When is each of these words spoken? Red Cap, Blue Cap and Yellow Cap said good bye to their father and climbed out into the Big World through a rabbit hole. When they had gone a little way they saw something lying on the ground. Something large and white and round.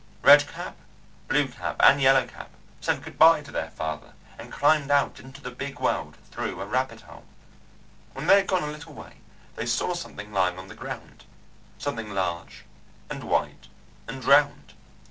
Red 0.23 0.47
Cap, 0.47 0.77
Blue 1.27 1.47
Cap 1.47 1.75
and 1.79 2.01
Yellow 2.01 2.25
Cap 2.25 2.49
said 2.79 3.03
good 3.03 3.19
bye 3.19 3.41
to 3.41 3.51
their 3.51 3.69
father 3.69 4.13
and 4.39 4.51
climbed 4.51 4.89
out 4.89 5.19
into 5.19 5.41
the 5.41 5.51
Big 5.51 5.79
World 5.79 6.17
through 6.31 6.59
a 6.59 6.65
rabbit 6.65 7.01
hole. 7.01 7.25
When 8.13 8.25
they 8.25 8.37
had 8.37 8.47
gone 8.47 8.63
a 8.63 8.71
little 8.71 8.93
way 8.95 9.17
they 9.55 9.67
saw 9.67 9.93
something 9.93 10.33
lying 10.33 10.57
on 10.57 10.69
the 10.69 10.73
ground. 10.75 11.25
Something 11.77 12.15
large 12.15 12.65
and 13.11 13.23
white 13.23 13.67
and 14.07 14.25
round. 14.25 14.73